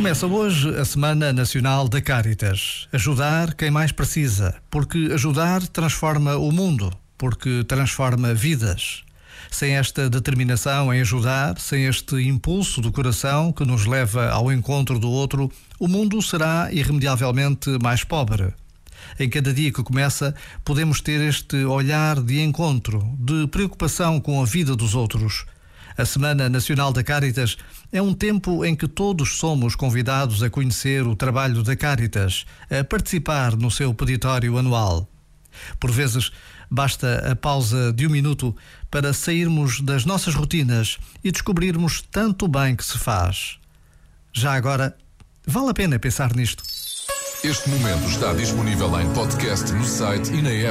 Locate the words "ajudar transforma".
5.12-6.36